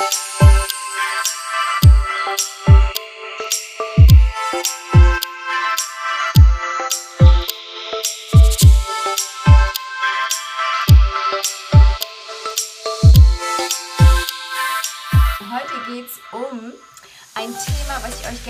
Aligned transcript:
Heute 0.00 0.29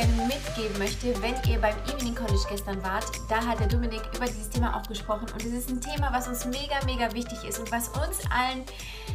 gerne 0.00 0.26
mitgeben 0.26 0.78
möchte, 0.78 1.22
wenn 1.22 1.34
ihr 1.50 1.60
beim 1.60 1.76
Evening 1.84 2.14
College 2.14 2.46
gestern 2.48 2.82
wart. 2.82 3.04
Da 3.28 3.44
hat 3.44 3.60
der 3.60 3.66
Dominik 3.66 4.00
über 4.16 4.24
dieses 4.24 4.48
Thema 4.48 4.74
auch 4.74 4.88
gesprochen 4.88 5.26
und 5.30 5.44
es 5.44 5.52
ist 5.52 5.68
ein 5.68 5.80
Thema, 5.80 6.10
was 6.10 6.26
uns 6.26 6.46
mega, 6.46 6.82
mega 6.86 7.12
wichtig 7.12 7.44
ist 7.46 7.58
und 7.58 7.70
was 7.70 7.88
uns 7.88 8.20
allen 8.30 8.64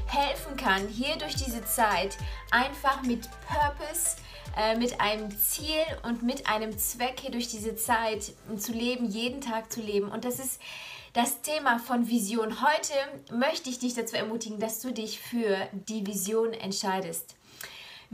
helfen 0.05 0.55
kann, 0.55 0.87
hier 0.87 1.15
durch 1.15 1.36
diese 1.36 1.65
Zeit 1.65 2.15
einfach 2.51 3.01
mit 3.01 3.27
Purpose, 3.47 4.18
äh, 4.55 4.77
mit 4.77 5.01
einem 5.01 5.36
Ziel 5.36 5.82
und 6.04 6.21
mit 6.21 6.47
einem 6.47 6.77
Zweck 6.77 7.19
hier 7.19 7.32
durch 7.32 7.47
diese 7.47 7.75
Zeit 7.75 8.33
zu 8.55 8.71
leben, 8.71 9.10
jeden 9.10 9.41
Tag 9.41 9.71
zu 9.71 9.82
leben. 9.82 10.10
Und 10.10 10.24
das 10.24 10.38
ist 10.38 10.61
das 11.13 11.41
Thema 11.41 11.79
von 11.79 12.10
Vision. 12.10 12.61
Heute 12.61 13.36
möchte 13.36 13.71
ich 13.71 13.79
dich 13.79 13.96
dazu 13.96 14.18
ermutigen, 14.18 14.60
dass 14.60 14.82
du 14.82 14.91
dich 14.91 15.19
für 15.19 15.68
die 15.71 16.05
Vision 16.05 16.54
entscheidest. 16.54 17.36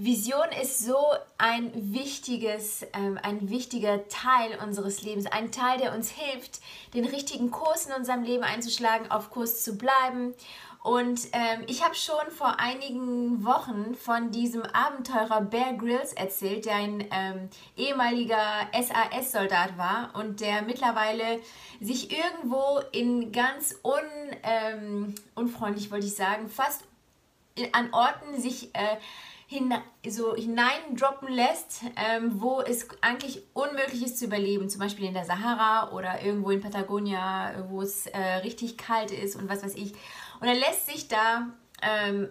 Vision 0.04 0.48
ist 0.60 0.84
so 0.84 0.98
ein 1.38 1.72
wichtiges, 1.94 2.84
ähm, 2.94 3.20
ein 3.22 3.52
wichtiger 3.52 4.08
Teil 4.08 4.58
unseres 4.64 5.04
Lebens, 5.04 5.28
ein 5.28 5.52
Teil, 5.52 5.78
der 5.78 5.94
uns 5.94 6.10
hilft, 6.10 6.60
den 6.96 7.06
richtigen 7.06 7.52
Kurs 7.52 7.86
in 7.86 7.94
unserem 7.94 8.24
Leben 8.24 8.44
einzuschlagen, 8.44 9.12
auf 9.12 9.30
Kurs 9.30 9.64
zu 9.64 9.78
bleiben. 9.78 10.34
Und 10.82 11.28
ähm, 11.34 11.66
ich 11.68 11.84
habe 11.84 11.94
schon 11.94 12.32
vor 12.32 12.60
einigen 12.60 13.46
Wochen 13.46 13.94
von 13.94 14.32
diesem 14.32 14.64
Abenteurer 14.64 15.42
Bear 15.42 15.74
Grylls 15.74 16.14
erzählt, 16.14 16.66
der 16.66 16.78
ein 16.78 17.06
ähm, 17.12 17.50
ehemaliger 17.78 18.42
SAS-Soldat 18.74 19.78
war 19.78 20.16
und 20.16 20.40
der 20.42 20.64
mittlerweile 20.64 21.40
sich 21.80 22.12
irgendwo 22.12 22.80
in 22.92 23.32
ganz 23.32 23.76
un, 23.84 24.00
ähm, 24.42 25.14
unfreundlich, 25.36 25.92
wollte 25.92 26.08
ich 26.08 26.16
sagen, 26.16 26.50
fast 26.50 26.86
an 27.74 27.94
Orten 27.94 28.42
sich 28.42 28.74
äh, 28.74 28.98
hin, 29.52 29.74
so 30.08 30.34
hineindroppen 30.34 31.28
lässt, 31.28 31.82
ähm, 31.98 32.42
wo 32.42 32.62
es 32.62 32.88
eigentlich 33.02 33.44
unmöglich 33.54 34.02
ist 34.02 34.18
zu 34.18 34.26
überleben. 34.26 34.70
Zum 34.70 34.80
Beispiel 34.80 35.06
in 35.06 35.14
der 35.14 35.26
Sahara 35.26 35.92
oder 35.92 36.22
irgendwo 36.24 36.52
in 36.52 36.62
Patagonia, 36.62 37.66
wo 37.68 37.82
es 37.82 38.08
äh, 38.08 38.18
richtig 38.44 38.78
kalt 38.78 39.12
ist 39.12 39.36
und 39.36 39.50
was 39.50 39.62
weiß 39.62 39.76
ich. 39.76 39.92
Und 40.40 40.48
er 40.48 40.56
lässt 40.56 40.86
sich 40.86 41.10
da 41.10 41.50
ähm, 41.82 42.30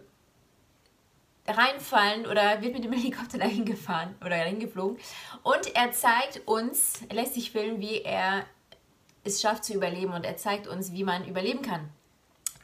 reinfallen 1.46 2.24
oder 2.24 2.62
wird 2.62 2.72
mit 2.72 2.84
dem 2.84 2.92
Helikopter 2.94 3.36
dahin 3.36 3.66
gefahren 3.66 4.14
oder 4.22 4.30
dahin 4.30 4.58
geflogen. 4.58 4.98
Und 5.42 5.76
er 5.76 5.92
zeigt 5.92 6.41
uns, 6.46 7.02
er 7.10 7.16
lässt 7.16 7.34
sich 7.34 7.50
filmen, 7.52 7.80
wie 7.80 8.00
er 8.00 8.46
es 9.24 9.42
schafft 9.42 9.66
zu 9.66 9.74
überleben 9.74 10.14
und 10.14 10.24
er 10.24 10.38
zeigt 10.38 10.66
uns, 10.66 10.92
wie 10.92 11.04
man 11.04 11.28
überleben 11.28 11.60
kann. 11.60 11.91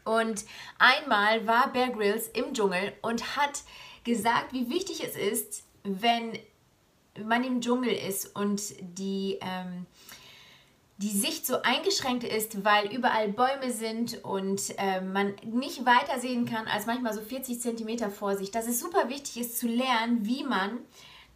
Und 0.07 0.47
einmal 0.79 1.47
war 1.47 1.71
Bear 1.75 1.91
Grylls 1.91 2.29
im 2.29 2.55
Dschungel 2.55 2.95
und 3.03 3.37
hat 3.37 3.65
gesagt, 4.07 4.55
wie 4.55 4.71
wichtig 4.71 5.05
es 5.05 5.17
ist, 5.17 5.65
wenn 5.85 6.39
man 7.23 7.45
im 7.45 7.61
Dschungel 7.61 7.93
ist 7.93 8.35
und 8.35 8.63
die, 8.99 9.39
ähm, 9.43 9.85
die 10.99 11.11
Sicht 11.11 11.47
so 11.47 11.61
eingeschränkt 11.63 12.25
ist, 12.25 12.65
weil 12.65 12.91
überall 12.91 13.29
Bäume 13.29 13.71
sind 13.71 14.25
und 14.25 14.63
äh, 14.79 15.03
man 15.03 15.35
nicht 15.45 15.85
weiter 15.85 16.19
sehen 16.21 16.47
kann 16.47 16.67
als 16.67 16.87
manchmal 16.87 17.13
so 17.13 17.21
40 17.21 17.61
Zentimeter 17.61 18.11
vor 18.11 18.37
sich, 18.37 18.51
dass 18.51 18.67
es 18.67 18.81
super 18.81 19.09
wichtig 19.09 19.39
ist 19.39 19.59
zu 19.59 19.67
lernen, 19.67 20.25
wie 20.25 20.45
man 20.45 20.79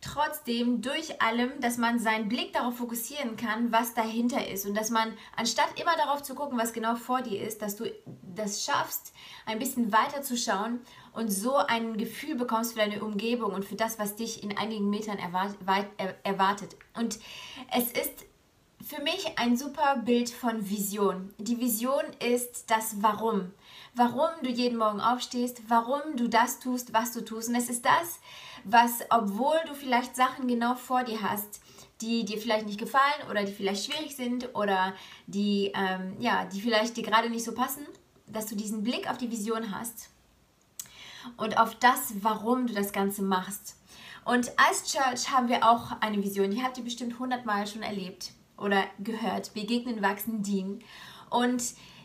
trotzdem 0.00 0.80
durch 0.80 1.20
allem, 1.20 1.60
dass 1.60 1.76
man 1.76 1.98
seinen 1.98 2.28
Blick 2.28 2.52
darauf 2.52 2.76
fokussieren 2.76 3.36
kann, 3.36 3.70
was 3.70 3.94
dahinter 3.94 4.48
ist 4.48 4.66
und 4.66 4.74
dass 4.74 4.90
man 4.90 5.12
anstatt 5.36 5.78
immer 5.80 5.96
darauf 5.96 6.22
zu 6.22 6.34
gucken, 6.34 6.58
was 6.58 6.72
genau 6.72 6.96
vor 6.96 7.22
dir 7.22 7.42
ist, 7.46 7.60
dass 7.60 7.76
du 7.76 7.84
das 8.34 8.64
schaffst, 8.64 9.12
ein 9.46 9.58
bisschen 9.58 9.92
weiter 9.92 10.22
zu 10.22 10.36
schauen 10.36 10.80
und 11.12 11.28
so 11.28 11.56
ein 11.56 11.98
Gefühl 11.98 12.34
bekommst 12.34 12.72
für 12.72 12.78
deine 12.78 13.02
Umgebung 13.02 13.52
und 13.52 13.64
für 13.64 13.76
das, 13.76 13.98
was 13.98 14.16
dich 14.16 14.42
in 14.42 14.56
einigen 14.56 14.88
Metern 14.88 15.18
erwartet. 15.18 16.76
Und 16.94 17.18
es 17.70 17.92
ist 17.92 18.24
für 18.82 19.02
mich 19.02 19.38
ein 19.38 19.56
super 19.56 19.96
Bild 20.04 20.30
von 20.30 20.70
Vision. 20.70 21.34
Die 21.38 21.60
Vision 21.60 22.02
ist 22.26 22.70
das 22.70 23.02
Warum. 23.02 23.52
Warum 23.94 24.30
du 24.42 24.48
jeden 24.48 24.78
Morgen 24.78 25.00
aufstehst, 25.00 25.62
warum 25.68 26.16
du 26.16 26.28
das 26.28 26.60
tust, 26.60 26.94
was 26.94 27.12
du 27.12 27.22
tust. 27.22 27.50
Und 27.50 27.56
es 27.56 27.68
ist 27.68 27.84
das, 27.84 28.20
was, 28.64 29.00
obwohl 29.10 29.58
du 29.66 29.74
vielleicht 29.74 30.16
Sachen 30.16 30.46
genau 30.48 30.74
vor 30.74 31.04
dir 31.04 31.20
hast, 31.22 31.60
die 32.00 32.24
dir 32.24 32.38
vielleicht 32.38 32.66
nicht 32.66 32.78
gefallen 32.78 33.28
oder 33.30 33.44
die 33.44 33.52
vielleicht 33.52 33.84
schwierig 33.84 34.16
sind 34.16 34.54
oder 34.54 34.94
die, 35.26 35.72
ähm, 35.74 36.16
ja, 36.18 36.44
die 36.46 36.60
vielleicht 36.60 36.96
dir 36.96 37.02
gerade 37.02 37.28
nicht 37.28 37.44
so 37.44 37.52
passen, 37.52 37.86
dass 38.26 38.46
du 38.46 38.56
diesen 38.56 38.82
Blick 38.82 39.10
auf 39.10 39.18
die 39.18 39.30
Vision 39.30 39.74
hast 39.74 40.08
und 41.36 41.58
auf 41.58 41.74
das, 41.74 42.12
warum 42.22 42.66
du 42.66 42.74
das 42.74 42.92
Ganze 42.92 43.22
machst. 43.22 43.76
Und 44.24 44.52
als 44.58 44.84
Church 44.90 45.30
haben 45.30 45.48
wir 45.48 45.68
auch 45.68 45.92
eine 46.00 46.22
Vision, 46.22 46.50
die 46.50 46.62
habt 46.62 46.78
ihr 46.78 46.84
bestimmt 46.84 47.18
hundertmal 47.18 47.66
schon 47.66 47.82
erlebt 47.82 48.32
oder 48.56 48.84
gehört, 48.98 49.54
begegnen, 49.54 50.02
wachsen, 50.02 50.42
dienen. 50.42 50.84
Und 51.30 51.62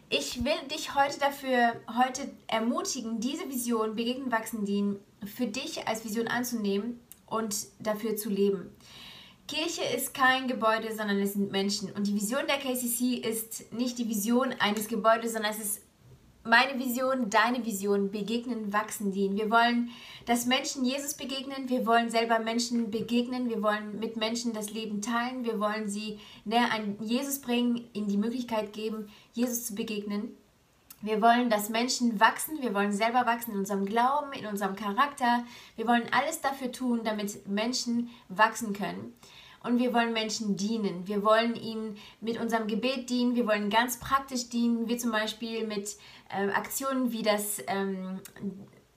ich 0.09 0.43
will 0.43 0.67
dich 0.71 0.95
heute 0.95 1.19
dafür 1.19 1.81
heute 1.97 2.29
ermutigen, 2.47 3.19
diese 3.19 3.49
Vision, 3.49 3.95
begegnen, 3.95 4.31
wachsen, 4.31 4.65
dienen, 4.65 4.99
für 5.25 5.47
dich 5.47 5.87
als 5.87 6.05
Vision 6.05 6.27
anzunehmen 6.27 6.99
und 7.25 7.55
dafür 7.79 8.15
zu 8.15 8.29
leben. 8.29 8.69
Kirche 9.47 9.83
ist 9.95 10.13
kein 10.13 10.47
Gebäude, 10.47 10.95
sondern 10.95 11.19
es 11.19 11.33
sind 11.33 11.51
Menschen. 11.51 11.91
Und 11.91 12.07
die 12.07 12.15
Vision 12.15 12.47
der 12.47 12.57
KCC 12.57 13.15
ist 13.15 13.71
nicht 13.73 13.97
die 13.99 14.09
Vision 14.09 14.53
eines 14.57 14.87
Gebäudes, 14.87 15.33
sondern 15.33 15.51
es 15.51 15.59
ist 15.59 15.81
meine 16.45 16.79
Vision, 16.79 17.29
deine 17.29 17.65
Vision, 17.65 18.11
begegnen, 18.11 18.71
wachsen, 18.71 19.11
dienen. 19.11 19.35
Wir 19.35 19.49
wollen, 19.49 19.89
dass 20.25 20.45
Menschen 20.45 20.85
Jesus 20.85 21.15
begegnen. 21.15 21.69
Wir 21.69 21.85
wollen 21.85 22.09
selber 22.09 22.39
Menschen 22.39 22.91
begegnen. 22.91 23.49
Wir 23.49 23.61
wollen 23.63 23.99
mit 23.99 24.15
Menschen 24.15 24.53
das 24.53 24.71
Leben 24.71 25.01
teilen. 25.01 25.43
Wir 25.43 25.59
wollen 25.59 25.89
sie 25.89 26.19
näher 26.45 26.71
an 26.71 26.97
Jesus 27.01 27.39
bringen, 27.39 27.89
ihnen 27.93 28.07
die 28.07 28.17
Möglichkeit 28.17 28.73
geben, 28.73 29.09
Jesus 29.33 29.65
zu 29.65 29.75
begegnen. 29.75 30.37
Wir 31.01 31.21
wollen, 31.21 31.49
dass 31.49 31.69
Menschen 31.69 32.19
wachsen. 32.19 32.61
Wir 32.61 32.73
wollen 32.73 32.93
selber 32.93 33.25
wachsen 33.25 33.53
in 33.53 33.59
unserem 33.59 33.85
Glauben, 33.85 34.31
in 34.33 34.45
unserem 34.45 34.75
Charakter. 34.75 35.43
Wir 35.75 35.87
wollen 35.87 36.07
alles 36.11 36.41
dafür 36.41 36.71
tun, 36.71 37.01
damit 37.03 37.47
Menschen 37.47 38.09
wachsen 38.29 38.73
können 38.73 39.13
und 39.65 39.79
wir 39.79 39.93
wollen 39.93 40.13
Menschen 40.13 40.55
dienen. 40.55 41.07
Wir 41.07 41.23
wollen 41.23 41.55
ihnen 41.55 41.97
mit 42.21 42.39
unserem 42.39 42.67
Gebet 42.67 43.09
dienen, 43.09 43.35
wir 43.35 43.47
wollen 43.47 43.69
ganz 43.69 43.99
praktisch 43.99 44.49
dienen, 44.49 44.87
wie 44.87 44.97
zum 44.97 45.11
Beispiel 45.11 45.65
mit 45.65 45.95
ähm, 46.29 46.49
Aktionen 46.49 47.11
wie 47.11 47.21
das, 47.21 47.61
ähm, 47.67 48.19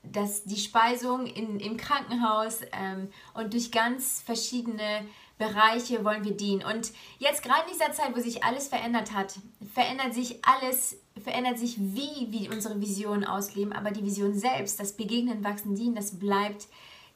das, 0.03 0.45
die 0.45 0.57
Speisung 0.57 1.27
in, 1.27 1.61
im 1.61 1.77
Krankenhaus 1.77 2.61
ähm, 2.73 3.09
und 3.35 3.53
durch 3.53 3.71
ganz 3.71 4.23
verschiedene 4.23 5.07
Bereiche 5.39 6.05
wollen 6.05 6.25
wir 6.25 6.37
dienen. 6.37 6.65
Und 6.65 6.93
jetzt 7.19 7.43
gerade 7.43 7.63
in 7.67 7.73
dieser 7.73 7.93
Zeit, 7.93 8.15
wo 8.15 8.21
sich 8.21 8.43
alles 8.45 8.69
verändert 8.69 9.13
hat, 9.13 9.39
verändert 9.73 10.13
sich 10.13 10.45
alles, 10.45 10.99
verändert 11.23 11.59
sich 11.59 11.79
wie 11.79 12.31
wir 12.31 12.51
unsere 12.51 12.81
Vision 12.81 13.25
ausleben, 13.25 13.73
aber 13.73 13.93
die 13.93 14.05
Vision 14.05 14.35
selbst, 14.35 14.81
das 14.81 14.97
Begegnen, 14.97 15.45
Wachsen, 15.45 15.77
Dienen, 15.77 15.95
das 15.95 16.19
bleibt 16.19 16.67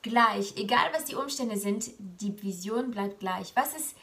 gleich. 0.03 0.57
Egal 0.57 0.91
was 0.93 1.05
die 1.05 1.17
Umstände 1.17 1.57
sind, 1.57 1.91
die 1.99 2.41
Vision 2.43 2.91
bleibt 2.91 3.21
gleich. 3.21 3.53
Was 3.55 3.75
ist 3.75 3.97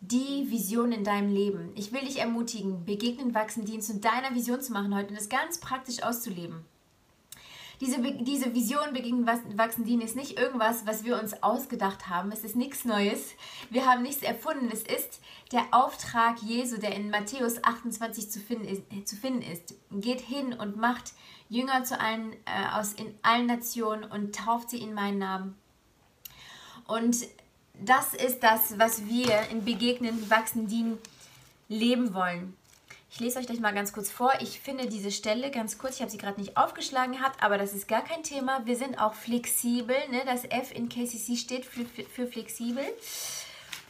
die 0.00 0.50
Vision 0.50 0.92
in 0.92 1.04
deinem 1.04 1.32
Leben? 1.32 1.72
Ich 1.74 1.92
will 1.92 2.00
dich 2.00 2.20
ermutigen, 2.20 2.84
begegnen, 2.84 3.34
wachsen, 3.34 3.64
Dienst 3.64 3.90
und 3.90 4.04
deiner 4.04 4.34
Vision 4.34 4.60
zu 4.60 4.72
machen 4.72 4.94
heute 4.94 5.08
und 5.08 5.18
das 5.18 5.28
ganz 5.28 5.58
praktisch 5.58 6.02
auszuleben. 6.02 6.64
Diese, 7.80 8.00
diese 8.00 8.54
Vision, 8.54 8.92
begegnen, 8.92 9.26
wachsen, 9.26 9.84
dienen 9.84 10.02
ist 10.02 10.16
nicht 10.16 10.36
irgendwas, 10.36 10.84
was 10.84 11.04
wir 11.04 11.18
uns 11.18 11.44
ausgedacht 11.44 12.08
haben. 12.08 12.32
Es 12.32 12.42
ist 12.42 12.56
nichts 12.56 12.84
Neues. 12.84 13.34
Wir 13.70 13.86
haben 13.86 14.02
nichts 14.02 14.22
erfunden. 14.22 14.68
Es 14.72 14.82
ist 14.82 15.20
der 15.52 15.64
Auftrag 15.70 16.42
Jesu, 16.42 16.78
der 16.78 16.96
in 16.96 17.10
Matthäus 17.10 17.62
28 17.62 18.30
zu 18.30 18.40
finden 18.40 18.64
ist. 18.64 19.08
Zu 19.08 19.14
finden 19.14 19.42
ist. 19.42 19.76
Geht 19.92 20.20
hin 20.20 20.54
und 20.54 20.76
macht 20.76 21.12
Jünger 21.48 21.84
zu 21.84 22.00
allen, 22.00 22.32
äh, 22.32 22.76
aus 22.76 22.94
in 22.94 23.14
allen 23.22 23.46
Nationen 23.46 24.04
und 24.04 24.34
tauft 24.34 24.70
sie 24.70 24.78
in 24.78 24.92
meinen 24.92 25.18
Namen. 25.18 25.54
Und 26.88 27.16
das 27.84 28.14
ist 28.14 28.42
das, 28.42 28.78
was 28.78 29.06
wir 29.06 29.48
in 29.50 29.64
Begegnen, 29.64 30.30
Wachsen, 30.30 30.66
Dienen 30.66 30.98
leben 31.68 32.14
wollen. 32.14 32.56
Ich 33.10 33.20
lese 33.20 33.38
euch 33.38 33.46
gleich 33.46 33.60
mal 33.60 33.72
ganz 33.72 33.92
kurz 33.92 34.10
vor. 34.10 34.32
Ich 34.40 34.60
finde 34.60 34.86
diese 34.86 35.10
Stelle 35.10 35.50
ganz 35.50 35.78
kurz, 35.78 35.96
ich 35.96 36.02
habe 36.02 36.10
sie 36.10 36.18
gerade 36.18 36.40
nicht 36.40 36.56
aufgeschlagen 36.56 37.14
gehabt, 37.14 37.42
aber 37.42 37.56
das 37.56 37.72
ist 37.72 37.88
gar 37.88 38.04
kein 38.04 38.22
Thema. 38.22 38.66
Wir 38.66 38.76
sind 38.76 39.00
auch 39.00 39.14
flexibel. 39.14 39.96
Ne? 40.10 40.22
Das 40.26 40.44
F 40.44 40.72
in 40.74 40.88
KCC 40.88 41.36
steht 41.36 41.64
für, 41.64 41.84
für, 41.86 42.04
für 42.04 42.26
flexibel. 42.26 42.84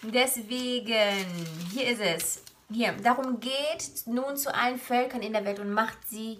Deswegen, 0.02 1.26
hier 1.73 1.88
ist 1.88 2.00
es. 2.00 2.43
Hier, 2.70 2.93
darum 3.02 3.41
geht 3.41 4.06
nun 4.06 4.37
zu 4.37 4.55
allen 4.55 4.79
Völkern 4.79 5.23
in 5.23 5.32
der 5.32 5.44
Welt 5.44 5.58
und 5.58 5.73
macht 5.73 5.99
sie 6.06 6.38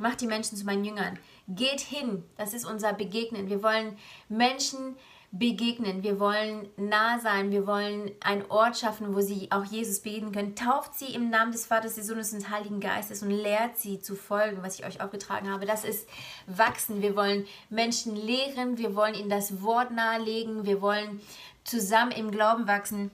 Macht 0.00 0.22
die 0.22 0.26
Menschen 0.26 0.56
zu 0.56 0.64
meinen 0.64 0.84
Jüngern. 0.84 1.18
geht 1.46 1.80
hin. 1.80 2.24
Das 2.38 2.54
ist 2.54 2.64
unser 2.64 2.94
Begegnen. 2.94 3.50
Wir 3.50 3.62
wollen 3.62 3.98
Menschen 4.30 4.96
begegnen. 5.32 6.02
Wir 6.02 6.18
wollen 6.18 6.68
nah 6.76 7.20
sein. 7.20 7.52
Wir 7.52 7.66
wollen 7.66 8.10
einen 8.20 8.44
Ort 8.50 8.78
schaffen, 8.78 9.14
wo 9.14 9.20
sie 9.20 9.48
auch 9.52 9.64
Jesus 9.64 10.00
beten 10.00 10.32
können. 10.32 10.56
Tauft 10.56 10.98
sie 10.98 11.14
im 11.14 11.30
Namen 11.30 11.52
des 11.52 11.66
Vaters, 11.66 11.94
des 11.94 12.08
Sohnes 12.08 12.32
und 12.32 12.42
des 12.42 12.50
Heiligen 12.50 12.80
Geistes 12.80 13.22
und 13.22 13.30
lehrt 13.30 13.78
sie 13.78 14.00
zu 14.00 14.16
folgen, 14.16 14.62
was 14.62 14.78
ich 14.78 14.86
euch 14.86 15.00
aufgetragen 15.00 15.48
habe. 15.48 15.66
Das 15.66 15.84
ist 15.84 16.08
wachsen. 16.46 17.00
Wir 17.00 17.14
wollen 17.14 17.46
Menschen 17.68 18.16
lehren. 18.16 18.76
Wir 18.78 18.96
wollen 18.96 19.14
ihnen 19.14 19.30
das 19.30 19.62
Wort 19.62 19.92
nahelegen. 19.92 20.66
Wir 20.66 20.82
wollen 20.82 21.20
zusammen 21.62 22.12
im 22.12 22.32
Glauben 22.32 22.66
wachsen. 22.66 23.12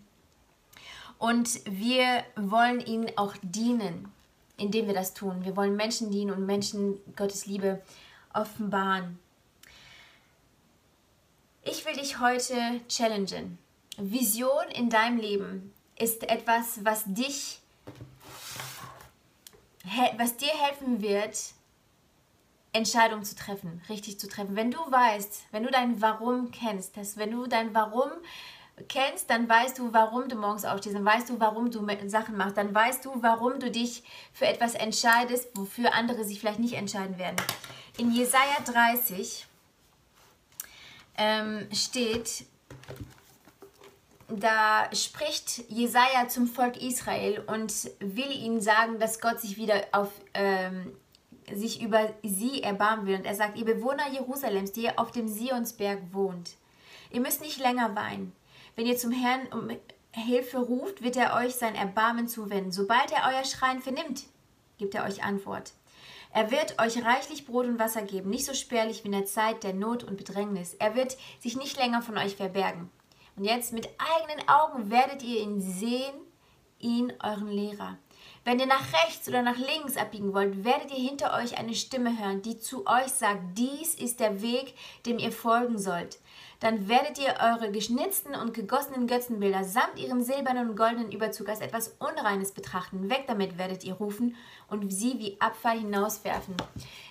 Und 1.18 1.60
wir 1.66 2.24
wollen 2.36 2.80
ihnen 2.80 3.10
auch 3.16 3.34
dienen, 3.42 4.10
indem 4.56 4.86
wir 4.86 4.94
das 4.94 5.12
tun. 5.12 5.44
Wir 5.44 5.56
wollen 5.56 5.76
Menschen 5.76 6.10
dienen 6.10 6.30
und 6.30 6.46
Menschen 6.46 6.98
Gottes 7.14 7.44
Liebe 7.46 7.82
offenbaren. 8.32 9.18
Ich 11.68 11.84
will 11.84 11.94
dich 11.94 12.20
heute 12.20 12.80
challengen. 12.88 13.58
Vision 13.96 14.68
in 14.72 14.88
deinem 14.88 15.18
Leben 15.18 15.74
ist 15.98 16.22
etwas, 16.22 16.84
was 16.84 17.02
dich, 17.06 17.58
was 20.16 20.36
dir 20.36 20.46
helfen 20.46 21.02
wird, 21.02 21.36
Entscheidungen 22.72 23.24
zu 23.24 23.34
treffen, 23.34 23.82
richtig 23.88 24.20
zu 24.20 24.28
treffen. 24.28 24.54
Wenn 24.54 24.70
du 24.70 24.78
weißt, 24.78 25.46
wenn 25.50 25.64
du 25.64 25.70
dein 25.72 26.00
Warum 26.00 26.52
kennst, 26.52 26.96
dass 26.96 27.16
wenn 27.16 27.32
du 27.32 27.48
dein 27.48 27.74
Warum 27.74 28.12
kennst, 28.88 29.28
dann 29.28 29.48
weißt 29.48 29.80
du, 29.80 29.92
warum 29.92 30.28
du 30.28 30.36
morgens 30.36 30.64
aufstehst, 30.64 30.94
dann 30.94 31.04
weißt 31.04 31.30
du, 31.30 31.40
warum 31.40 31.72
du 31.72 31.84
Sachen 32.08 32.36
machst, 32.36 32.58
dann 32.58 32.72
weißt 32.72 33.04
du, 33.04 33.24
warum 33.24 33.58
du 33.58 33.72
dich 33.72 34.04
für 34.32 34.46
etwas 34.46 34.76
entscheidest, 34.76 35.48
wofür 35.54 35.94
andere 35.94 36.24
sich 36.24 36.38
vielleicht 36.38 36.60
nicht 36.60 36.74
entscheiden 36.74 37.18
werden. 37.18 37.36
In 37.98 38.12
Jesaja 38.12 38.58
30 38.64 39.48
ähm, 41.16 41.68
steht, 41.72 42.46
da 44.28 44.88
spricht 44.94 45.70
Jesaja 45.70 46.28
zum 46.28 46.46
Volk 46.46 46.82
Israel 46.82 47.44
und 47.46 47.72
will 48.00 48.30
ihnen 48.30 48.60
sagen, 48.60 48.98
dass 48.98 49.20
Gott 49.20 49.40
sich 49.40 49.56
wieder 49.56 49.84
auf 49.92 50.10
ähm, 50.34 50.92
sich 51.54 51.80
über 51.80 52.12
sie 52.24 52.62
erbarmen 52.62 53.06
will. 53.06 53.16
Und 53.16 53.24
er 53.24 53.34
sagt, 53.34 53.56
ihr 53.56 53.64
Bewohner 53.64 54.10
Jerusalems, 54.10 54.72
die 54.72 54.82
ihr 54.82 54.98
auf 54.98 55.12
dem 55.12 55.28
Sionsberg 55.28 56.00
wohnt, 56.12 56.54
ihr 57.10 57.20
müsst 57.20 57.40
nicht 57.40 57.58
länger 57.58 57.94
weinen. 57.94 58.32
Wenn 58.74 58.86
ihr 58.86 58.96
zum 58.96 59.12
Herrn 59.12 59.46
um 59.52 59.70
Hilfe 60.12 60.58
ruft, 60.58 61.02
wird 61.02 61.16
er 61.16 61.34
euch 61.36 61.54
sein 61.54 61.74
Erbarmen 61.74 62.26
zuwenden. 62.26 62.72
Sobald 62.72 63.12
er 63.12 63.30
euer 63.32 63.44
Schreien 63.44 63.80
vernimmt, 63.80 64.24
gibt 64.78 64.94
er 64.94 65.04
euch 65.04 65.22
Antwort. 65.22 65.72
Er 66.32 66.50
wird 66.50 66.80
euch 66.80 67.04
reichlich 67.04 67.46
Brot 67.46 67.66
und 67.66 67.78
Wasser 67.78 68.02
geben, 68.02 68.30
nicht 68.30 68.44
so 68.44 68.54
spärlich 68.54 69.02
wie 69.02 69.08
in 69.08 69.12
der 69.12 69.26
Zeit 69.26 69.62
der 69.62 69.72
Not 69.72 70.04
und 70.04 70.16
Bedrängnis. 70.16 70.74
Er 70.74 70.94
wird 70.94 71.16
sich 71.40 71.56
nicht 71.56 71.78
länger 71.78 72.02
von 72.02 72.18
euch 72.18 72.36
verbergen. 72.36 72.90
Und 73.36 73.44
jetzt 73.44 73.72
mit 73.72 73.88
eigenen 73.98 74.48
Augen 74.48 74.90
werdet 74.90 75.22
ihr 75.22 75.40
ihn 75.40 75.60
sehen, 75.60 76.14
ihn, 76.78 77.12
euren 77.22 77.48
Lehrer. 77.48 77.98
Wenn 78.44 78.60
ihr 78.60 78.66
nach 78.66 78.92
rechts 78.92 79.28
oder 79.28 79.42
nach 79.42 79.56
links 79.56 79.96
abbiegen 79.96 80.32
wollt, 80.32 80.64
werdet 80.64 80.90
ihr 80.90 81.02
hinter 81.02 81.34
euch 81.34 81.58
eine 81.58 81.74
Stimme 81.74 82.18
hören, 82.18 82.42
die 82.42 82.58
zu 82.58 82.86
euch 82.86 83.08
sagt, 83.08 83.58
dies 83.58 83.94
ist 83.94 84.20
der 84.20 84.40
Weg, 84.40 84.74
dem 85.04 85.18
ihr 85.18 85.32
folgen 85.32 85.78
sollt 85.78 86.18
dann 86.60 86.88
werdet 86.88 87.18
ihr 87.18 87.34
eure 87.40 87.70
geschnitzten 87.70 88.34
und 88.34 88.54
gegossenen 88.54 89.06
Götzenbilder 89.06 89.64
samt 89.64 89.98
ihrem 89.98 90.22
silbernen 90.22 90.70
und 90.70 90.76
goldenen 90.76 91.12
Überzug 91.12 91.48
als 91.48 91.60
etwas 91.60 91.96
Unreines 91.98 92.52
betrachten. 92.52 93.10
Weg 93.10 93.24
damit 93.26 93.58
werdet 93.58 93.84
ihr 93.84 93.94
rufen 93.94 94.36
und 94.68 94.92
sie 94.92 95.18
wie 95.18 95.40
Abfall 95.40 95.78
hinauswerfen. 95.78 96.54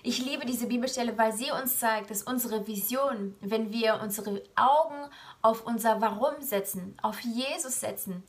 Ich 0.04 0.24
liebe 0.24 0.46
diese 0.46 0.68
Bibelstelle, 0.68 1.18
weil 1.18 1.34
sie 1.34 1.52
uns 1.52 1.80
zeigt, 1.80 2.10
dass 2.10 2.24
unsere 2.24 2.68
Vision, 2.68 3.36
wenn 3.42 3.72
wir 3.72 4.00
unsere 4.02 4.42
Augen 4.56 5.10
auf 5.42 5.66
unser 5.66 6.02
Warum 6.02 6.42
setzen, 6.42 6.98
auf 7.02 7.20
Jesus 7.22 7.80
setzen, 7.80 8.24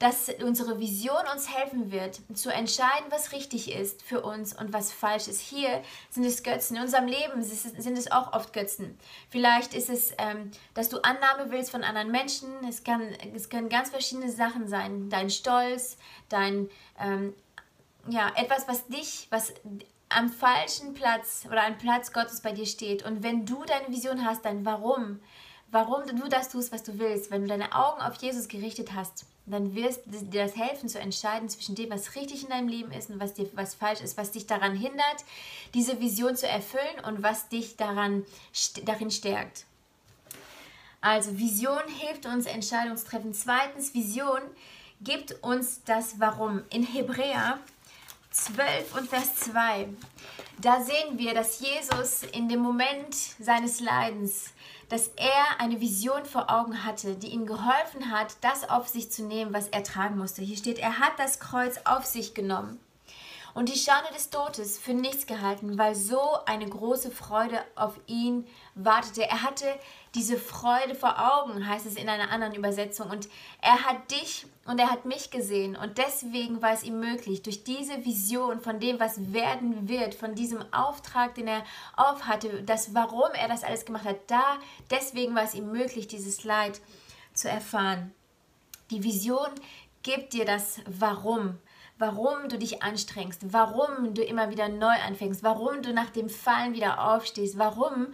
dass 0.00 0.30
unsere 0.42 0.80
Vision 0.80 1.20
uns 1.32 1.54
helfen 1.54 1.92
wird, 1.92 2.20
zu 2.34 2.50
entscheiden, 2.50 3.06
was 3.10 3.32
richtig 3.32 3.70
ist 3.70 4.02
für 4.02 4.22
uns 4.22 4.58
und 4.58 4.72
was 4.72 4.92
falsch 4.92 5.28
ist. 5.28 5.42
Hier 5.42 5.82
sind 6.08 6.24
es 6.24 6.42
Götzen. 6.42 6.78
In 6.78 6.82
unserem 6.82 7.06
Leben 7.06 7.42
sind 7.42 7.98
es 7.98 8.10
auch 8.10 8.32
oft 8.32 8.54
Götzen. 8.54 8.98
Vielleicht 9.28 9.74
ist 9.74 9.90
es, 9.90 10.12
ähm, 10.16 10.50
dass 10.72 10.88
du 10.88 11.04
Annahme 11.04 11.50
willst 11.50 11.70
von 11.70 11.84
anderen 11.84 12.10
Menschen. 12.10 12.48
Es, 12.66 12.82
kann, 12.82 13.02
es 13.34 13.50
können 13.50 13.68
ganz 13.68 13.90
verschiedene 13.90 14.30
Sachen 14.30 14.68
sein. 14.68 15.10
Dein 15.10 15.28
Stolz, 15.28 15.98
dein, 16.30 16.70
ähm, 16.98 17.34
ja, 18.08 18.32
etwas, 18.36 18.66
was 18.68 18.86
dich, 18.86 19.28
was 19.28 19.52
am 20.08 20.30
falschen 20.30 20.94
Platz 20.94 21.44
oder 21.46 21.66
am 21.66 21.76
Platz 21.76 22.14
Gottes 22.14 22.40
bei 22.40 22.52
dir 22.52 22.66
steht. 22.66 23.04
Und 23.04 23.22
wenn 23.22 23.44
du 23.44 23.64
deine 23.66 23.88
Vision 23.88 24.24
hast, 24.24 24.46
dein 24.46 24.64
Warum, 24.64 25.20
warum 25.70 26.06
du 26.06 26.26
das 26.30 26.48
tust, 26.48 26.72
was 26.72 26.84
du 26.84 26.98
willst, 26.98 27.30
wenn 27.30 27.42
du 27.42 27.48
deine 27.48 27.74
Augen 27.74 28.00
auf 28.00 28.14
Jesus 28.14 28.48
gerichtet 28.48 28.94
hast, 28.94 29.26
dann 29.50 29.74
wirst 29.74 30.02
dir 30.06 30.44
das 30.44 30.56
helfen 30.56 30.88
zu 30.88 30.98
entscheiden 30.98 31.48
zwischen 31.48 31.74
dem, 31.74 31.90
was 31.90 32.14
richtig 32.14 32.44
in 32.44 32.50
deinem 32.50 32.68
Leben 32.68 32.92
ist 32.92 33.10
und 33.10 33.20
was 33.20 33.34
dir 33.34 33.48
was 33.54 33.74
falsch 33.74 34.00
ist, 34.00 34.16
was 34.16 34.32
dich 34.32 34.46
daran 34.46 34.76
hindert, 34.76 35.24
diese 35.74 36.00
Vision 36.00 36.36
zu 36.36 36.46
erfüllen 36.46 37.04
und 37.06 37.22
was 37.22 37.48
dich 37.48 37.76
daran 37.76 38.24
darin 38.84 39.10
stärkt. 39.10 39.64
Also 41.00 41.38
Vision 41.38 41.82
hilft 41.98 42.26
uns 42.26 42.46
Entscheidungstreffen. 42.46 43.32
Zweitens 43.32 43.94
Vision 43.94 44.40
gibt 45.00 45.42
uns 45.42 45.82
das 45.84 46.20
Warum. 46.20 46.62
In 46.70 46.82
Hebräer 46.82 47.58
12 48.30 48.94
und 48.96 49.08
Vers 49.08 49.34
2, 49.36 49.88
da 50.60 50.80
sehen 50.80 51.18
wir, 51.18 51.34
dass 51.34 51.60
Jesus 51.60 52.22
in 52.22 52.48
dem 52.48 52.60
Moment 52.60 53.14
seines 53.38 53.80
Leidens 53.80 54.52
dass 54.90 55.06
er 55.16 55.60
eine 55.60 55.80
Vision 55.80 56.24
vor 56.24 56.50
Augen 56.50 56.84
hatte, 56.84 57.14
die 57.14 57.28
ihm 57.28 57.46
geholfen 57.46 58.10
hat, 58.10 58.36
das 58.40 58.68
auf 58.68 58.88
sich 58.88 59.10
zu 59.10 59.22
nehmen, 59.22 59.54
was 59.54 59.68
er 59.68 59.84
tragen 59.84 60.18
musste. 60.18 60.42
Hier 60.42 60.56
steht, 60.56 60.80
er 60.80 60.98
hat 60.98 61.12
das 61.16 61.38
Kreuz 61.38 61.78
auf 61.84 62.04
sich 62.04 62.34
genommen 62.34 62.80
und 63.54 63.68
die 63.68 63.78
Schande 63.78 64.12
des 64.14 64.30
Todes 64.30 64.78
für 64.78 64.94
nichts 64.94 65.26
gehalten, 65.26 65.78
weil 65.78 65.94
so 65.94 66.20
eine 66.46 66.68
große 66.68 67.10
Freude 67.10 67.58
auf 67.74 67.98
ihn 68.06 68.46
wartete. 68.74 69.22
Er 69.22 69.42
hatte 69.42 69.66
diese 70.14 70.36
Freude 70.36 70.94
vor 70.94 71.16
Augen, 71.18 71.66
heißt 71.66 71.86
es 71.86 71.96
in 71.96 72.08
einer 72.08 72.30
anderen 72.30 72.54
Übersetzung. 72.54 73.10
Und 73.10 73.28
er 73.60 73.84
hat 73.84 74.10
dich 74.10 74.46
und 74.66 74.78
er 74.78 74.90
hat 74.90 75.04
mich 75.04 75.30
gesehen. 75.30 75.76
Und 75.76 75.98
deswegen 75.98 76.62
war 76.62 76.72
es 76.72 76.84
ihm 76.84 77.00
möglich, 77.00 77.42
durch 77.42 77.64
diese 77.64 78.04
Vision 78.04 78.60
von 78.60 78.78
dem, 78.78 79.00
was 79.00 79.32
werden 79.32 79.88
wird, 79.88 80.14
von 80.14 80.34
diesem 80.34 80.64
Auftrag, 80.72 81.34
den 81.34 81.48
er 81.48 81.64
aufhatte, 81.96 82.62
das, 82.62 82.94
warum 82.94 83.30
er 83.34 83.48
das 83.48 83.64
alles 83.64 83.84
gemacht 83.84 84.04
hat, 84.04 84.18
da, 84.28 84.58
deswegen 84.90 85.34
war 85.34 85.42
es 85.42 85.54
ihm 85.54 85.70
möglich, 85.72 86.08
dieses 86.08 86.44
Leid 86.44 86.80
zu 87.34 87.48
erfahren. 87.48 88.12
Die 88.90 89.02
Vision 89.02 89.48
gibt 90.02 90.32
dir 90.32 90.44
das 90.44 90.80
Warum 90.86 91.58
warum 92.00 92.48
du 92.48 92.58
dich 92.58 92.82
anstrengst, 92.82 93.52
warum 93.52 94.14
du 94.14 94.22
immer 94.22 94.50
wieder 94.50 94.68
neu 94.70 94.94
anfängst, 95.06 95.42
warum 95.42 95.82
du 95.82 95.92
nach 95.92 96.08
dem 96.08 96.30
Fallen 96.30 96.72
wieder 96.72 97.12
aufstehst, 97.12 97.58
warum 97.58 98.08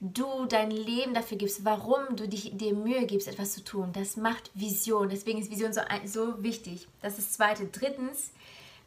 du 0.00 0.44
dein 0.44 0.70
Leben 0.70 1.14
dafür 1.14 1.38
gibst, 1.38 1.64
warum 1.64 2.16
du 2.16 2.28
dich, 2.28 2.56
dir 2.56 2.74
Mühe 2.74 3.06
gibst, 3.06 3.28
etwas 3.28 3.52
zu 3.52 3.64
tun. 3.64 3.92
Das 3.94 4.16
macht 4.16 4.50
Vision. 4.54 5.08
Deswegen 5.08 5.40
ist 5.40 5.50
Vision 5.50 5.72
so, 5.72 5.80
so 6.04 6.42
wichtig. 6.42 6.86
Das 7.00 7.18
ist 7.18 7.28
das 7.28 7.32
Zweite. 7.32 7.66
Drittens, 7.66 8.30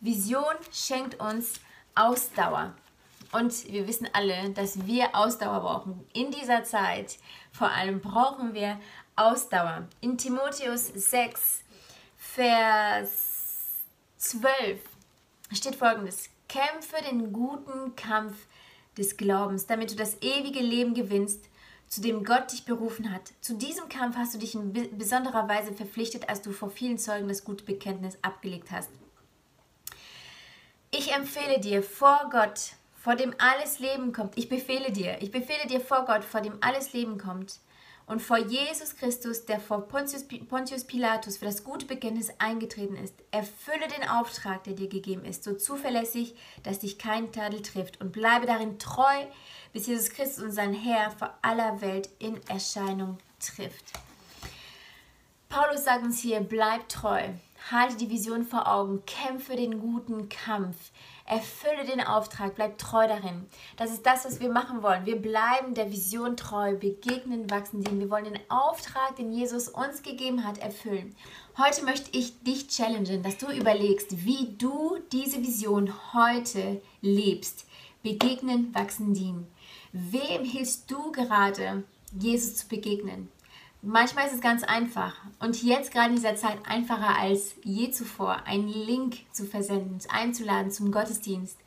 Vision 0.01 0.55
schenkt 0.72 1.19
uns 1.19 1.60
Ausdauer. 1.95 2.74
Und 3.31 3.72
wir 3.72 3.88
wissen 3.88 4.07
alle, 4.13 4.51
dass 4.51 4.86
wir 4.86 5.15
Ausdauer 5.15 5.62
brauchen. 5.62 6.05
In 6.13 6.29
dieser 6.29 6.63
Zeit 6.63 7.17
vor 7.51 7.72
allem 7.72 8.01
brauchen 8.01 8.53
wir 8.53 8.79
Ausdauer. 9.15 9.88
In 10.01 10.19
Timotheus 10.19 10.88
6, 10.88 11.63
Vers 12.17 13.33
12 14.24 14.80
steht 15.51 15.75
folgendes: 15.75 16.30
Kämpfe 16.48 16.96
den 17.10 17.34
guten 17.34 17.96
Kampf 17.96 18.48
des 18.98 19.18
Glaubens, 19.18 19.65
damit 19.65 19.92
du 19.92 19.96
das 19.96 20.22
ewige 20.22 20.62
Leben 20.62 20.94
gewinnst, 20.94 21.44
zu 21.89 22.01
dem 22.01 22.24
Gott 22.24 22.51
dich 22.51 22.63
berufen 22.63 23.12
hat. 23.12 23.34
Zu 23.42 23.56
diesem 23.56 23.89
Kampf 23.89 24.15
hast 24.15 24.34
du 24.34 24.39
dich 24.39 24.56
in 24.56 24.72
besonderer 24.98 25.48
Weise 25.50 25.74
verpflichtet, 25.74 26.30
als 26.30 26.42
du 26.42 26.51
vor 26.51 26.70
vielen 26.70 26.98
Zeugen 26.98 27.27
das 27.27 27.44
gute 27.44 27.65
Bekenntnis 27.65 28.18
abgelegt 28.22 28.72
hast. 28.72 28.89
Ich 30.92 31.12
empfehle 31.12 31.60
dir 31.60 31.84
vor 31.84 32.30
Gott, 32.32 32.74
vor 32.96 33.15
dem 33.15 33.36
alles 33.39 33.80
Leben 33.80 34.13
kommt, 34.13 34.38
ich 34.38 34.48
befehle 34.48 34.92
dir, 34.92 35.22
ich 35.22 35.32
befehle 35.32 35.68
dir 35.68 35.82
vor 35.82 36.06
Gott, 36.06 36.24
vor 36.24 36.39
dem 36.39 36.58
alles 36.62 36.94
Leben 36.94 37.18
kommt, 37.18 37.60
und 38.05 38.22
vor 38.22 38.38
Jesus 38.38 38.95
Christus, 38.95 39.45
der 39.45 39.60
vor 39.60 39.88
Pontius, 39.88 40.24
Pilatus 40.86 41.38
für 41.38 41.45
das 41.45 41.63
gute 41.63 41.86
Bekenntnis 41.86 42.31
eingetreten 42.38 42.95
ist, 42.95 43.15
erfülle 43.31 43.88
den 43.88 44.07
Auftrag, 44.10 44.63
der 44.63 44.74
dir 44.74 44.89
gegeben 44.89 45.25
ist, 45.25 45.43
so 45.43 45.53
zuverlässig, 45.53 46.36
dass 46.63 46.79
dich 46.79 46.98
kein 46.98 47.31
Tadel 47.31 47.62
trifft 47.62 48.01
und 48.01 48.12
bleibe 48.12 48.45
darin 48.45 48.79
treu, 48.79 49.25
bis 49.72 49.88
Jesus 49.88 50.10
Christus, 50.10 50.43
unser 50.43 50.72
Herr, 50.72 51.12
vor 51.12 51.33
aller 51.41 51.81
Welt 51.81 52.10
in 52.19 52.39
Erscheinung 52.48 53.17
trifft. 53.39 53.93
Paulus 55.53 55.83
sagt 55.83 56.03
uns 56.03 56.19
hier, 56.19 56.39
bleib 56.39 56.89
treu, 56.89 57.22
halte 57.69 57.95
die 57.98 58.10
Vision 58.10 58.43
vor 58.43 58.67
Augen, 58.67 59.03
kämpfe 59.05 59.55
den 59.55 59.79
guten 59.79 60.27
Kampf, 60.27 60.89
Erfülle 61.27 61.86
den 61.86 62.01
Auftrag, 62.01 62.55
bleib 62.55 62.79
treu 62.79 63.07
darin. 63.07 63.45
Das 63.77 63.91
ist 63.91 64.03
das, 64.03 64.25
was 64.25 64.39
wir 64.39 64.50
machen 64.50 64.81
wollen. 64.81 65.05
Wir 65.05 65.15
bleiben 65.15 65.75
der 65.75 65.91
Vision 65.91 66.36
treu, 66.36 66.75
begegnen, 66.75 67.51
wachsen, 67.51 67.83
dienen. 67.83 68.00
Wir 68.00 68.10
wollen 68.10 68.24
den 68.24 68.39
Auftrag, 68.50 69.15
den 69.15 69.31
Jesus 69.31 69.69
uns 69.69 70.01
gegeben 70.01 70.43
hat, 70.43 70.57
erfüllen. 70.57 71.15
Heute 71.55 71.86
möchte 71.86 72.17
ich 72.17 72.41
dich 72.41 72.67
challengen, 72.67 73.22
dass 73.22 73.38
du 73.38 73.51
überlegst, 73.51 74.25
wie 74.25 74.55
du 74.57 74.98
diese 75.12 75.38
Vision 75.38 75.93
heute 76.13 76.81
lebst. 77.01 77.67
Begegnen, 78.01 78.74
wachsen, 78.74 79.13
dienen. 79.13 79.45
Wem 79.91 80.45
hilfst 80.45 80.89
du 80.89 81.12
gerade, 81.12 81.83
Jesus 82.12 82.55
zu 82.55 82.67
begegnen? 82.67 83.29
Manchmal 83.86 84.28
ist 84.28 84.36
es 84.36 84.40
ganz 84.40 84.63
einfach 84.63 85.13
und 85.42 85.62
jetzt 85.62 85.92
gerade 85.92 86.12
in 86.12 86.16
dieser 86.16 86.38
Zeit 86.38 86.58
einfacher 86.66 87.20
als 87.20 87.56
je 87.66 87.92
zuvor, 87.92 88.46
einen 88.46 88.70
Link 88.70 89.18
zu 89.34 89.46
versenden, 89.46 90.00
einzuladen 90.08 90.72
zum 90.72 90.90
Gottesdienst. 90.90 91.58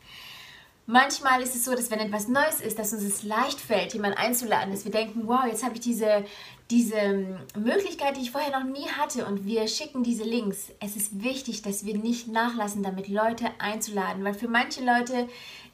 Manchmal 0.86 1.42
ist 1.42 1.54
es 1.54 1.66
so, 1.66 1.72
dass 1.72 1.90
wenn 1.90 1.98
etwas 1.98 2.28
Neues 2.28 2.62
ist, 2.62 2.78
dass 2.78 2.94
uns 2.94 3.02
es 3.02 3.22
leicht 3.22 3.60
fällt, 3.60 3.92
jemanden 3.92 4.16
einzuladen, 4.16 4.70
dass 4.70 4.86
wir 4.86 4.92
denken, 4.92 5.24
wow, 5.26 5.44
jetzt 5.46 5.62
habe 5.62 5.74
ich 5.74 5.80
diese, 5.80 6.24
diese 6.70 7.38
Möglichkeit, 7.54 8.16
die 8.16 8.22
ich 8.22 8.30
vorher 8.30 8.58
noch 8.58 8.64
nie 8.64 8.88
hatte 8.88 9.26
und 9.26 9.44
wir 9.44 9.68
schicken 9.68 10.02
diese 10.02 10.24
Links. 10.24 10.70
Es 10.80 10.96
ist 10.96 11.22
wichtig, 11.22 11.60
dass 11.60 11.84
wir 11.84 11.98
nicht 11.98 12.28
nachlassen, 12.28 12.82
damit 12.82 13.08
Leute 13.08 13.50
einzuladen, 13.58 14.24
weil 14.24 14.32
für 14.32 14.48
manche 14.48 14.82
Leute 14.82 15.28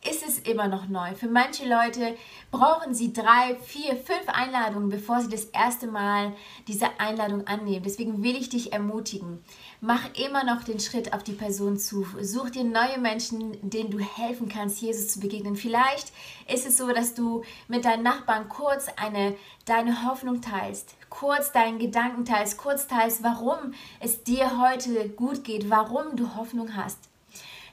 ist 0.08 0.26
es 0.26 0.38
immer 0.40 0.66
noch 0.66 0.88
neu. 0.88 1.14
Für 1.14 1.28
manche 1.28 1.68
Leute 1.68 2.16
brauchen 2.50 2.92
sie 2.92 3.12
drei, 3.12 3.56
vier, 3.64 3.96
fünf 3.96 4.26
Einladungen, 4.26 4.88
bevor 4.88 5.20
sie 5.20 5.28
das 5.28 5.44
erste 5.44 5.86
Mal 5.86 6.32
diese 6.66 6.86
Einladung 6.98 7.46
annehmen. 7.46 7.84
Deswegen 7.84 8.22
will 8.24 8.34
ich 8.34 8.48
dich 8.48 8.72
ermutigen. 8.72 9.44
Mach 9.80 10.12
immer 10.14 10.42
noch 10.42 10.64
den 10.64 10.80
Schritt 10.80 11.12
auf 11.12 11.22
die 11.22 11.32
Person 11.32 11.78
zu. 11.78 12.04
Such 12.20 12.50
dir 12.50 12.64
neue 12.64 12.98
Menschen, 12.98 13.56
denen 13.62 13.90
du 13.90 14.00
helfen 14.00 14.48
kannst, 14.48 14.80
Jesus 14.80 15.08
zu 15.08 15.20
begegnen. 15.20 15.54
Vielleicht 15.54 16.12
ist 16.52 16.66
es 16.66 16.76
so, 16.76 16.88
dass 16.92 17.14
du 17.14 17.42
mit 17.68 17.84
deinen 17.84 18.02
Nachbarn 18.02 18.48
kurz 18.48 18.88
eine, 18.96 19.36
deine 19.66 20.04
Hoffnung 20.04 20.40
teilst, 20.40 20.94
kurz 21.10 21.52
deinen 21.52 21.78
Gedanken 21.78 22.24
teilst, 22.24 22.58
kurz 22.58 22.88
teilst, 22.88 23.22
warum 23.22 23.72
es 24.00 24.24
dir 24.24 24.60
heute 24.60 25.08
gut 25.10 25.44
geht, 25.44 25.70
warum 25.70 26.16
du 26.16 26.34
Hoffnung 26.34 26.74
hast. 26.74 27.11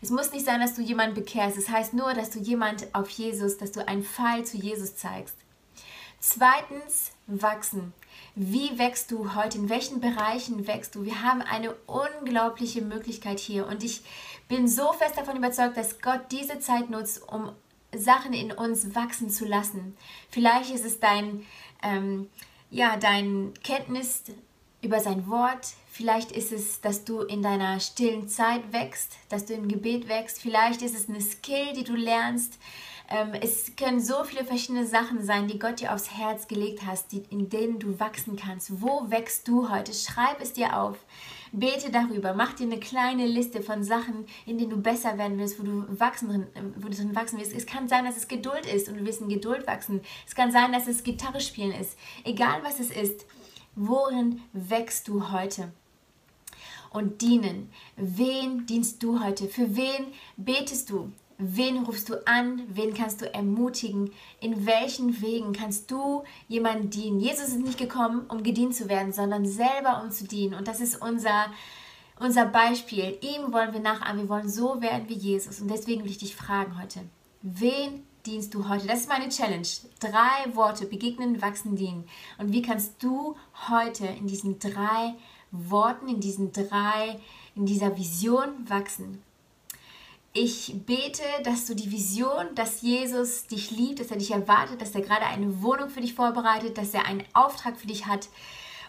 Es 0.02 0.10
muss 0.10 0.32
nicht 0.32 0.46
sein, 0.46 0.62
dass 0.62 0.76
du 0.76 0.82
jemanden 0.82 1.16
bekehrst. 1.16 1.58
Es 1.58 1.70
heißt 1.70 1.94
nur, 1.94 2.14
dass 2.14 2.30
du 2.30 2.40
jemand 2.40 2.94
auf 2.96 3.10
Jesus, 3.10 3.58
dass 3.58 3.72
du 3.72 3.86
einen 3.88 4.04
Pfeil 4.04 4.46
zu 4.46 4.58
Jesus 4.58 4.96
zeigst. 4.96 5.36
Zweitens, 6.22 7.12
wachsen. 7.28 7.94
Wie 8.36 8.78
wächst 8.78 9.12
du 9.12 9.36
heute? 9.36 9.58
In 9.58 9.70
welchen 9.70 10.02
Bereichen 10.02 10.68
wächst 10.68 10.96
du? 10.96 11.06
Wir 11.06 11.24
haben 11.24 11.42
eine 11.42 11.74
unglaubliche 11.86 12.82
Möglichkeit 12.82 13.40
hier 13.40 13.68
und 13.68 13.84
ich 13.84 14.02
bin 14.48 14.68
so 14.68 14.92
fest 14.94 15.18
davon 15.18 15.38
überzeugt, 15.38 15.78
dass 15.78 16.02
Gott 16.02 16.22
diese 16.32 16.60
Zeit 16.60 16.90
nutzt, 16.90 17.22
um 17.32 17.52
Sachen 17.96 18.34
in 18.34 18.52
uns 18.52 18.96
wachsen 18.96 19.30
zu 19.30 19.46
lassen. 19.46 19.96
Vielleicht 20.30 20.74
ist 20.74 20.86
es 20.86 21.00
dein, 21.00 21.46
ähm, 21.84 22.30
ja, 22.70 22.98
dein 22.98 23.54
Kenntnis 23.64 24.24
über 24.82 25.00
sein 25.00 25.28
Wort. 25.28 25.68
Vielleicht 25.92 26.32
ist 26.32 26.52
es, 26.52 26.82
dass 26.82 27.04
du 27.04 27.22
in 27.22 27.42
deiner 27.42 27.80
stillen 27.80 28.30
Zeit 28.30 28.72
wächst, 28.72 29.18
dass 29.28 29.46
du 29.46 29.54
im 29.54 29.68
Gebet 29.68 30.08
wächst. 30.08 30.42
Vielleicht 30.42 30.82
ist 30.82 30.96
es 30.96 31.10
eine 31.10 31.22
Skill, 31.22 31.74
die 31.76 31.84
du 31.84 31.96
lernst. 31.96 32.58
Ähm, 33.12 33.34
es 33.42 33.76
können 33.76 34.00
so 34.00 34.24
viele 34.24 34.46
verschiedene 34.46 34.86
Sachen 34.86 35.24
sein, 35.24 35.48
die 35.48 35.58
Gott 35.58 35.82
dir 35.82 35.94
aufs 35.94 36.12
Herz 36.12 36.48
gelegt 36.48 36.86
hast, 36.86 37.12
in 37.12 37.50
denen 37.50 37.80
du 37.80 38.00
wachsen 38.00 38.36
kannst. 38.36 38.82
Wo 38.82 39.10
wächst 39.10 39.48
du 39.48 39.70
heute? 39.70 39.94
Schreib 39.94 40.40
es 40.40 40.54
dir 40.54 40.80
auf. 40.80 40.98
Bete 41.52 41.90
darüber. 41.90 42.36
Mach 42.36 42.54
dir 42.54 42.66
eine 42.66 42.80
kleine 42.80 43.26
Liste 43.26 43.64
von 43.64 43.84
Sachen, 43.84 44.28
in 44.46 44.60
denen 44.60 44.70
du 44.70 44.78
besser 44.78 45.18
werden 45.18 45.40
willst, 45.40 45.60
wo 45.60 45.64
du, 45.64 46.00
wachsen, 46.00 46.48
wo 46.78 46.88
du 46.88 46.96
drin 46.96 47.16
wachsen 47.16 47.40
willst. 47.40 47.54
Es 47.54 47.66
kann 47.66 47.88
sein, 47.88 48.06
dass 48.06 48.16
es 48.16 48.28
Geduld 48.28 48.68
ist 48.72 48.88
und 48.88 49.00
du 49.00 49.06
willst 49.06 49.22
in 49.22 49.30
Geduld 49.30 49.66
wachsen. 49.66 50.02
Es 50.28 50.36
kann 50.36 50.52
sein, 50.52 50.72
dass 50.72 50.88
es 50.88 51.04
Gitarre 51.04 51.42
spielen 51.42 51.72
ist. 51.72 51.98
Egal 52.24 52.62
was 52.64 52.80
es 52.80 52.92
ist 52.92 53.26
Worin 53.76 54.42
wächst 54.54 55.08
du 55.08 55.32
heute? 55.32 55.72
Und 56.92 57.22
dienen. 57.22 57.70
Wen 57.96 58.66
dienst 58.66 59.04
du 59.04 59.24
heute? 59.24 59.48
Für 59.48 59.76
wen 59.76 60.08
betest 60.38 60.90
du? 60.90 61.12
Wen 61.38 61.86
rufst 61.86 62.10
du 62.10 62.28
an? 62.28 62.64
Wen 62.68 62.94
kannst 62.94 63.22
du 63.22 63.34
ermutigen? 63.34 64.12
In 64.42 64.66
welchen 64.66 65.22
Wegen 65.22 65.54
kannst 65.54 65.90
du 65.90 66.24
jemanden 66.50 66.90
dienen? 66.90 67.22
Jesus 67.22 67.50
ist 67.50 67.60
nicht 67.60 67.78
gekommen, 67.78 68.26
um 68.28 68.44
gedient 68.44 68.76
zu 68.76 68.90
werden, 68.90 69.14
sondern 69.14 69.46
selber 69.46 70.02
um 70.04 70.12
zu 70.12 70.26
dienen. 70.26 70.54
Und 70.54 70.68
das 70.68 70.82
ist 70.82 71.02
unser, 71.02 71.46
unser 72.20 72.46
Beispiel. 72.46 73.18
Ihm 73.22 73.54
wollen 73.54 73.72
wir 73.72 73.80
nachahmen. 73.80 74.24
Wir 74.24 74.30
wollen 74.30 74.50
so 74.50 74.82
werden 74.82 75.08
wie 75.08 75.14
Jesus. 75.14 75.62
Und 75.62 75.70
deswegen 75.70 76.04
will 76.04 76.12
ich 76.12 76.18
dich 76.18 76.36
fragen 76.36 76.78
heute. 76.82 77.02
Wen 77.42 78.04
dienst 78.30 78.54
du 78.54 78.70
heute? 78.70 78.88
Das 78.88 79.02
ist 79.02 79.10
meine 79.10 79.30
Challenge. 79.30 79.68
Drei 80.00 80.56
Worte, 80.56 80.86
begegnen, 80.86 81.42
wachsen, 81.42 81.76
dienen. 81.76 82.08
Und 82.38 82.54
wie 82.54 82.62
kannst 82.62 83.02
du 83.02 83.36
heute 83.70 84.06
in 84.06 84.28
diesen 84.28 84.60
drei 84.60 85.16
Worten, 85.52 86.08
in 86.08 86.20
diesen 86.20 86.52
drei, 86.52 87.20
in 87.56 87.66
dieser 87.66 87.98
Vision 87.98 88.70
wachsen? 88.70 89.24
Ich 90.32 90.76
bete, 90.86 91.24
dass 91.44 91.66
du 91.66 91.76
die 91.76 91.92
Vision, 91.92 92.54
dass 92.54 92.84
Jesus 92.84 93.48
dich 93.48 93.72
liebt, 93.72 94.00
dass 94.00 94.12
er 94.12 94.18
dich 94.18 94.30
erwartet, 94.30 94.80
dass 94.80 94.94
er 94.94 95.02
gerade 95.02 95.26
eine 95.26 95.64
Wohnung 95.64 95.90
für 95.90 96.02
dich 96.02 96.14
vorbereitet, 96.14 96.78
dass 96.78 96.94
er 96.94 97.08
einen 97.08 97.24
Auftrag 97.34 97.78
für 97.78 97.88
dich 97.88 98.06
hat, 98.06 98.30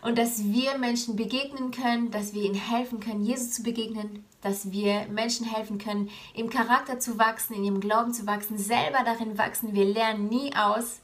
und 0.02 0.18
dass 0.18 0.44
wir 0.44 0.78
Menschen 0.78 1.16
begegnen 1.16 1.70
können, 1.70 2.10
dass 2.10 2.32
wir 2.32 2.42
ihnen 2.42 2.54
helfen 2.54 3.00
können, 3.00 3.22
Jesus 3.22 3.52
zu 3.52 3.62
begegnen, 3.62 4.24
dass 4.40 4.72
wir 4.72 5.06
Menschen 5.08 5.46
helfen 5.46 5.78
können, 5.78 6.10
im 6.34 6.48
Charakter 6.48 6.98
zu 6.98 7.18
wachsen, 7.18 7.54
in 7.54 7.64
ihrem 7.64 7.80
Glauben 7.80 8.12
zu 8.12 8.26
wachsen, 8.26 8.58
selber 8.58 9.00
darin 9.04 9.36
wachsen. 9.36 9.74
Wir 9.74 9.84
lernen 9.84 10.28
nie 10.28 10.54
aus. 10.54 11.00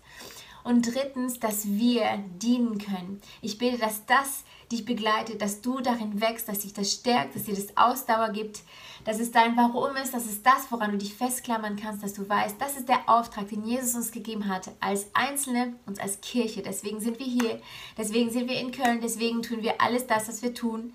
Und 0.64 0.94
drittens, 0.94 1.38
dass 1.38 1.66
wir 1.66 2.18
dienen 2.42 2.78
können. 2.78 3.20
Ich 3.40 3.58
bete, 3.58 3.78
dass 3.78 4.04
das 4.06 4.44
dich 4.72 4.84
begleitet, 4.84 5.40
dass 5.40 5.60
du 5.60 5.80
darin 5.80 6.20
wächst, 6.20 6.48
dass 6.48 6.60
dich 6.60 6.72
das 6.72 6.92
stärkt, 6.92 7.34
dass 7.34 7.44
dir 7.44 7.54
das 7.54 7.76
Ausdauer 7.76 8.30
gibt, 8.30 8.62
dass 9.04 9.20
es 9.20 9.30
dein 9.30 9.56
Warum 9.56 9.94
ist, 9.96 10.12
dass 10.12 10.26
es 10.26 10.42
das, 10.42 10.70
woran 10.70 10.92
du 10.92 10.98
dich 10.98 11.14
festklammern 11.14 11.76
kannst, 11.76 12.02
dass 12.02 12.14
du 12.14 12.28
weißt, 12.28 12.60
das 12.60 12.76
ist 12.76 12.88
der 12.88 13.08
Auftrag, 13.08 13.48
den 13.48 13.64
Jesus 13.64 13.94
uns 13.94 14.10
gegeben 14.10 14.48
hat, 14.48 14.70
als 14.80 15.06
Einzelne 15.14 15.74
und 15.86 16.00
als 16.00 16.20
Kirche. 16.20 16.62
Deswegen 16.62 17.00
sind 17.00 17.18
wir 17.18 17.26
hier, 17.26 17.60
deswegen 17.96 18.30
sind 18.30 18.48
wir 18.48 18.58
in 18.58 18.72
Köln, 18.72 19.00
deswegen 19.00 19.42
tun 19.42 19.62
wir 19.62 19.80
alles 19.80 20.06
das, 20.06 20.28
was 20.28 20.42
wir 20.42 20.54
tun. 20.54 20.92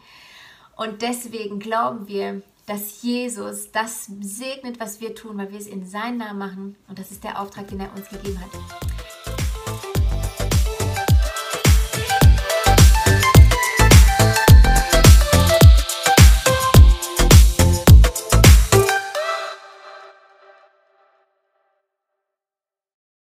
Und 0.75 1.01
deswegen 1.01 1.59
glauben 1.59 2.07
wir, 2.07 2.41
dass 2.65 3.01
Jesus 3.01 3.71
das 3.71 4.09
segnet, 4.21 4.79
was 4.79 4.99
wir 4.99 5.15
tun, 5.15 5.37
weil 5.37 5.51
wir 5.51 5.59
es 5.59 5.67
in 5.67 5.85
seinem 5.85 6.17
Namen 6.17 6.39
machen. 6.39 6.75
Und 6.87 6.99
das 6.99 7.11
ist 7.11 7.23
der 7.23 7.39
Auftrag, 7.39 7.67
den 7.67 7.79
er 7.79 7.93
uns 7.95 8.09
gegeben 8.09 8.39
hat. 8.39 8.90